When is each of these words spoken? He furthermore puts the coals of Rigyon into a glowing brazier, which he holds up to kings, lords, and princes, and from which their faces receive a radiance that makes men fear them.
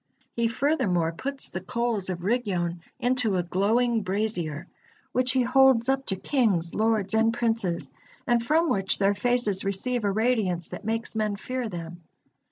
He 0.35 0.47
furthermore 0.47 1.11
puts 1.11 1.47
the 1.51 1.61
coals 1.61 2.09
of 2.09 2.23
Rigyon 2.23 2.81
into 2.99 3.37
a 3.37 3.43
glowing 3.43 4.01
brazier, 4.01 4.65
which 5.11 5.33
he 5.33 5.43
holds 5.43 5.89
up 5.89 6.07
to 6.07 6.15
kings, 6.15 6.73
lords, 6.73 7.13
and 7.13 7.31
princes, 7.31 7.93
and 8.25 8.43
from 8.43 8.67
which 8.67 8.97
their 8.97 9.13
faces 9.13 9.63
receive 9.63 10.03
a 10.03 10.11
radiance 10.11 10.69
that 10.69 10.85
makes 10.85 11.15
men 11.15 11.35
fear 11.35 11.69
them. 11.69 12.01